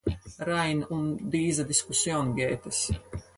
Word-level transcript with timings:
Rein 0.39 0.83
um 0.83 1.29
diese 1.29 1.63
Diskussion 1.63 2.35
geht 2.35 2.65
es! 2.65 2.91